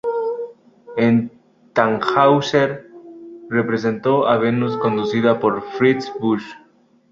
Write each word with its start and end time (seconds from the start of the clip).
En 0.97 1.29
"Tannhäuser", 1.75 2.89
representó 3.51 4.25
a 4.27 4.39
Venus, 4.39 4.75
conducida 4.77 5.39
por 5.39 5.61
Fritz 5.77 6.11
Busch. 6.19 6.57